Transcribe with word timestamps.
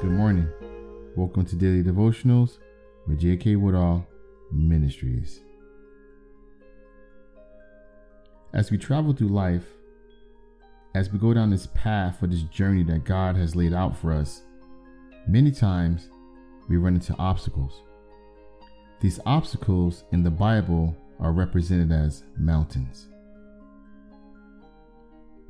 Good 0.00 0.12
morning. 0.12 0.48
Welcome 1.16 1.44
to 1.46 1.56
Daily 1.56 1.82
Devotionals 1.82 2.58
with 3.08 3.18
J.K. 3.18 3.56
Woodall 3.56 4.06
Ministries. 4.52 5.40
As 8.52 8.70
we 8.70 8.78
travel 8.78 9.12
through 9.12 9.30
life, 9.30 9.64
as 10.94 11.10
we 11.10 11.18
go 11.18 11.34
down 11.34 11.50
this 11.50 11.66
path 11.74 12.22
or 12.22 12.28
this 12.28 12.42
journey 12.44 12.84
that 12.84 13.02
God 13.02 13.34
has 13.34 13.56
laid 13.56 13.74
out 13.74 13.96
for 13.96 14.12
us, 14.12 14.42
many 15.26 15.50
times 15.50 16.10
we 16.68 16.76
run 16.76 16.94
into 16.94 17.16
obstacles. 17.18 17.82
These 19.00 19.18
obstacles 19.26 20.04
in 20.12 20.22
the 20.22 20.30
Bible 20.30 20.96
are 21.18 21.32
represented 21.32 21.90
as 21.90 22.22
mountains. 22.38 23.08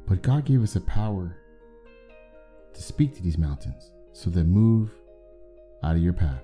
But 0.06 0.22
God 0.22 0.46
gave 0.46 0.62
us 0.62 0.74
a 0.74 0.80
power 0.80 1.36
to 2.72 2.82
speak 2.82 3.14
to 3.14 3.22
these 3.22 3.36
mountains 3.36 3.90
so 4.18 4.30
they 4.30 4.42
move 4.42 4.90
out 5.84 5.94
of 5.94 6.02
your 6.02 6.12
path. 6.12 6.42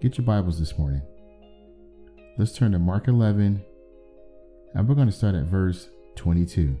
Get 0.00 0.16
your 0.16 0.24
Bibles 0.24 0.58
this 0.58 0.78
morning. 0.78 1.02
Let's 2.38 2.56
turn 2.56 2.72
to 2.72 2.78
Mark 2.78 3.08
11, 3.08 3.62
and 4.72 4.88
we're 4.88 4.94
going 4.94 5.10
to 5.10 5.12
start 5.12 5.34
at 5.34 5.44
verse 5.44 5.90
22. 6.16 6.78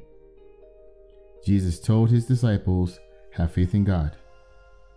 Jesus 1.44 1.78
told 1.78 2.08
his 2.08 2.24
disciples, 2.24 2.98
Have 3.32 3.52
faith 3.52 3.74
in 3.74 3.84
God. 3.84 4.16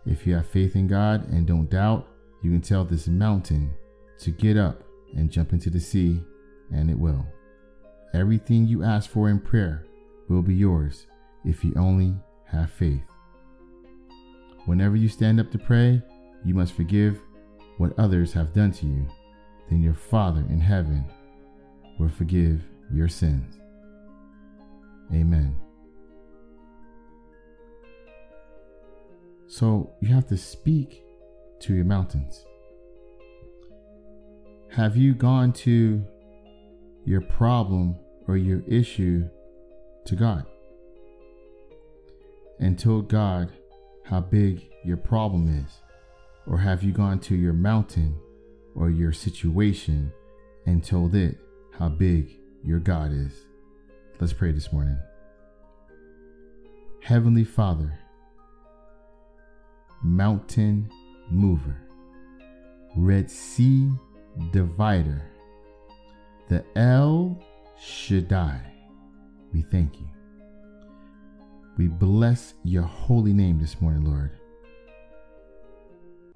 If 0.05 0.25
you 0.25 0.35
have 0.35 0.47
faith 0.47 0.77
in 0.77 0.87
God 0.87 1.27
and 1.29 1.45
don't 1.45 1.69
doubt, 1.69 2.07
you 2.41 2.51
can 2.51 2.61
tell 2.61 2.85
this 2.85 3.07
mountain 3.07 3.73
to 4.19 4.31
get 4.31 4.55
up 4.55 4.81
and 5.17 5.29
jump 5.29 5.51
into 5.51 5.69
the 5.69 5.79
sea, 5.79 6.23
and 6.71 6.89
it 6.89 6.97
will. 6.97 7.25
Everything 8.13 8.65
you 8.65 8.83
ask 8.83 9.09
for 9.09 9.29
in 9.29 9.41
prayer 9.41 9.85
will 10.29 10.41
be 10.41 10.55
yours 10.55 11.05
if 11.43 11.65
you 11.65 11.73
only 11.75 12.15
have 12.45 12.71
faith. 12.71 13.10
Whenever 14.65 14.95
you 14.95 15.07
stand 15.07 15.39
up 15.39 15.51
to 15.51 15.57
pray, 15.57 16.01
you 16.45 16.53
must 16.53 16.73
forgive 16.73 17.19
what 17.77 17.97
others 17.97 18.33
have 18.33 18.53
done 18.53 18.71
to 18.71 18.85
you. 18.85 19.07
Then 19.69 19.81
your 19.81 19.93
Father 19.93 20.45
in 20.49 20.59
heaven 20.59 21.05
will 21.97 22.09
forgive 22.09 22.61
your 22.91 23.07
sins. 23.07 23.59
Amen. 25.13 25.55
So 29.47 29.93
you 29.99 30.13
have 30.13 30.27
to 30.27 30.37
speak 30.37 31.03
to 31.61 31.73
your 31.73 31.85
mountains. 31.85 32.45
Have 34.71 34.95
you 34.95 35.13
gone 35.13 35.51
to 35.53 36.05
your 37.03 37.21
problem 37.21 37.97
or 38.27 38.37
your 38.37 38.61
issue 38.67 39.27
to 40.05 40.15
God 40.15 40.45
and 42.59 42.79
told 42.79 43.09
God 43.09 43.51
how 44.03 44.19
big 44.19 44.69
your 44.83 44.97
problem 44.97 45.65
is? 45.65 45.81
Or 46.47 46.57
have 46.57 46.83
you 46.83 46.91
gone 46.91 47.19
to 47.21 47.35
your 47.35 47.53
mountain 47.53 48.17
or 48.75 48.89
your 48.89 49.13
situation 49.13 50.11
and 50.65 50.83
told 50.83 51.15
it 51.15 51.37
how 51.77 51.89
big 51.89 52.37
your 52.63 52.79
God 52.79 53.11
is? 53.11 53.33
Let's 54.19 54.33
pray 54.33 54.51
this 54.51 54.71
morning. 54.73 54.97
Heavenly 57.01 57.43
Father, 57.43 57.97
mountain 60.03 60.91
mover, 61.29 61.77
Red 62.95 63.29
Sea 63.29 63.89
divider, 64.51 65.21
the 66.49 66.63
El 66.75 67.41
Shaddai, 67.79 68.61
we 69.53 69.63
thank 69.63 69.99
you. 69.99 70.07
We 71.81 71.87
bless 71.87 72.53
your 72.63 72.83
holy 72.83 73.33
name 73.33 73.57
this 73.57 73.81
morning, 73.81 74.05
Lord. 74.05 74.29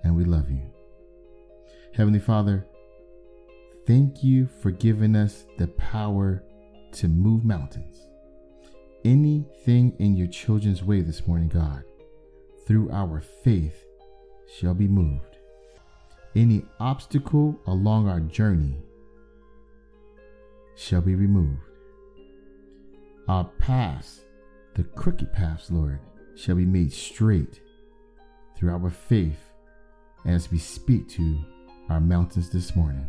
And 0.03 0.16
we 0.16 0.23
love 0.23 0.50
you. 0.50 0.63
Heavenly 1.94 2.17
Father, 2.17 2.66
thank 3.85 4.23
you 4.23 4.47
for 4.47 4.72
giving 4.72 5.16
us 5.16 5.45
the 5.59 5.67
power 5.67 6.44
to 6.94 7.07
move 7.07 7.45
mountains. 7.45 8.07
Anything 9.03 9.95
in 10.00 10.16
your 10.16 10.25
children's 10.25 10.81
way 10.81 11.01
this 11.01 11.28
morning, 11.28 11.50
God, 11.50 11.84
through 12.66 12.89
our 12.89 13.22
faith, 13.22 13.85
shall 14.51 14.73
be 14.73 14.88
moved. 14.88 15.38
Any 16.35 16.66
obstacle 16.79 17.59
along 17.67 18.09
our 18.09 18.19
journey 18.19 18.79
shall 20.75 21.01
be 21.01 21.13
removed. 21.13 21.61
Our 23.28 23.45
paths 23.59 24.25
the 24.75 24.84
crooked 24.84 25.31
paths, 25.31 25.72
Lord, 25.72 26.00
shall 26.36 26.56
be 26.56 26.66
made 26.66 26.91
straight 26.91 27.62
through 28.58 28.72
our 28.72 28.90
faith 28.90 29.40
as 30.25 30.52
we 30.52 30.58
speak 30.58 31.08
to 31.09 31.40
our 31.90 32.02
mountains 32.02 32.50
this 32.50 32.75
morning. 32.75 33.08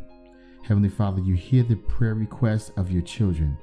Heavenly 0.63 0.89
Father, 0.89 1.21
you 1.21 1.35
hear 1.35 1.65
the 1.65 1.75
prayer 1.75 2.15
requests 2.15 2.71
of 2.77 2.91
your 2.91 3.03
children. 3.03 3.59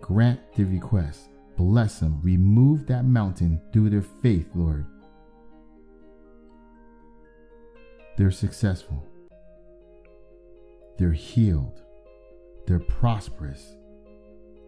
Grant 0.00 0.40
the 0.54 0.64
request. 0.64 1.30
Bless 1.56 1.98
them. 1.98 2.20
Remove 2.22 2.86
that 2.86 3.04
mountain 3.04 3.60
through 3.72 3.90
their 3.90 4.02
faith, 4.02 4.48
Lord. 4.54 4.86
They're 8.16 8.30
successful. 8.30 9.04
They're 10.96 11.12
healed. 11.12 11.80
They're 12.66 12.78
prosperous. 12.78 13.74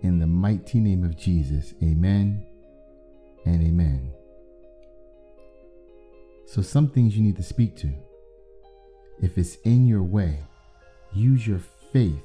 In 0.03 0.19
the 0.19 0.27
mighty 0.27 0.81
name 0.81 1.05
of 1.05 1.17
Jesus, 1.17 1.75
amen 1.83 2.47
and 3.45 3.62
amen. 3.62 4.12
So, 6.47 6.62
some 6.62 6.89
things 6.89 7.17
you 7.17 7.23
need 7.23 7.37
to 7.37 7.43
speak 7.43 7.77
to. 7.77 7.93
If 9.23 9.39
it's 9.39 9.56
in 9.65 9.87
your 9.87 10.03
way, 10.03 10.45
use 11.12 11.47
your 11.47 11.61
faith. 11.93 12.25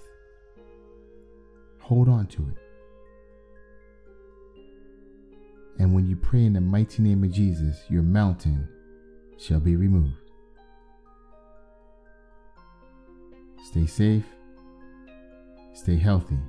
Hold 1.80 2.09
on 2.09 2.25
to 2.28 2.42
it. 2.50 2.58
And 5.78 5.94
when 5.94 6.08
you 6.08 6.16
pray 6.16 6.46
in 6.46 6.54
the 6.54 6.62
mighty 6.62 7.04
name 7.04 7.24
of 7.24 7.31
Jesus, 7.31 7.84
your 7.90 8.02
mountain 8.02 8.68
shall 9.38 9.59
be 9.59 9.75
removed. 9.75 10.14
Stay 13.64 13.86
safe. 13.86 14.25
Stay 15.74 15.98
healthy. 15.98 16.40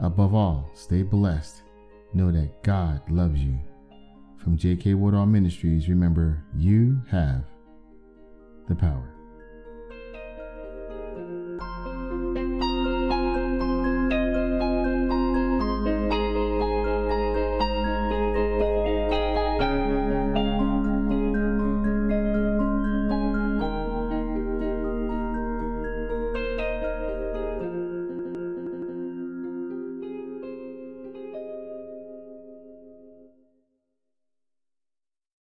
Above 0.00 0.34
all, 0.34 0.68
stay 0.74 1.02
blessed 1.02 1.62
know 2.14 2.30
that 2.30 2.62
God 2.62 3.00
loves 3.10 3.40
you. 3.40 3.58
From 4.38 4.56
J.K. 4.56 4.94
Woodall 4.94 5.26
Ministries, 5.26 5.88
remember, 5.88 6.44
you 6.54 7.00
have 7.10 7.44
the 8.68 8.74
power. 8.74 9.13